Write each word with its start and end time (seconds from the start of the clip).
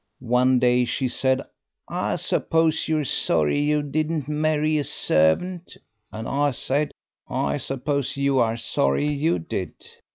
One 0.33 0.57
day 0.57 0.83
she 0.85 1.07
said, 1.07 1.43
'I 1.87 2.15
suppose 2.15 2.87
you 2.87 2.97
are 2.97 3.03
sorry 3.05 3.59
you 3.59 3.83
didn't 3.83 4.27
marry 4.27 4.79
a 4.79 4.83
servant?' 4.83 5.77
and 6.11 6.27
I 6.27 6.49
said, 6.49 6.91
'I 7.29 7.57
suppose 7.57 8.17
you 8.17 8.39
are 8.39 8.57
sorry 8.57 9.05
you 9.07 9.37
did?'" 9.37 9.75